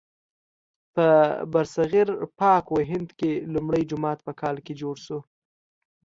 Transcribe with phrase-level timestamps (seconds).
[0.95, 1.07] په
[1.51, 2.07] برصغیر
[2.39, 5.19] پاک و هند کې لومړی جومات په کال کې جوړ شو.